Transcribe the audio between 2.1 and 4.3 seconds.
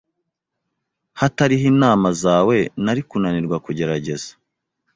zawe, nari kunanirwa kugerageza.